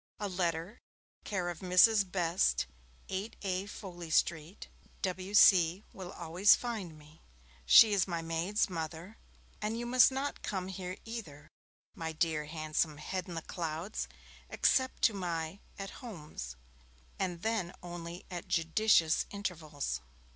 A 0.19 0.27
letter, 0.27 0.79
care 1.25 1.47
of 1.51 1.59
Mrs. 1.59 2.11
Best, 2.11 2.65
8A 3.09 3.69
Foley 3.69 4.09
Street, 4.09 4.67
W.C., 5.03 5.83
will 5.93 6.11
always 6.13 6.55
find 6.55 6.97
me. 6.97 7.21
She 7.67 7.93
is 7.93 8.07
my 8.07 8.19
maid's 8.19 8.67
mother. 8.67 9.19
And 9.61 9.77
you 9.77 9.85
must 9.85 10.11
not 10.11 10.41
come 10.41 10.69
here 10.69 10.97
either, 11.05 11.47
my 11.93 12.13
dear 12.13 12.45
handsome 12.45 12.97
head 12.97 13.27
in 13.27 13.35
the 13.35 13.43
clouds, 13.43 14.07
except 14.49 15.03
to 15.03 15.13
my 15.13 15.59
'At 15.77 15.91
Homes', 15.91 16.55
and 17.19 17.43
then 17.43 17.71
only 17.83 18.25
at 18.31 18.47
judicious 18.47 19.27
intervals. 19.29 20.01